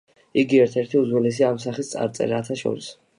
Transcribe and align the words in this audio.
იგი 0.43 0.61
ერთ-ერთი 0.61 0.97
უძველესია 1.01 1.51
ამ 1.51 1.59
სახის 1.65 1.91
წარწერათა 1.93 2.59
შორის. 2.63 2.89